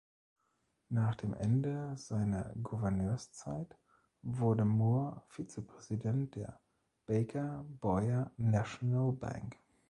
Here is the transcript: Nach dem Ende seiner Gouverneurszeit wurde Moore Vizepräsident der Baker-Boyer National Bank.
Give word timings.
Nach 0.89 1.13
dem 1.13 1.35
Ende 1.35 1.95
seiner 1.95 2.51
Gouverneurszeit 2.63 3.77
wurde 4.23 4.65
Moore 4.65 5.21
Vizepräsident 5.27 6.33
der 6.37 6.59
Baker-Boyer 7.05 8.31
National 8.37 9.11
Bank. 9.11 9.57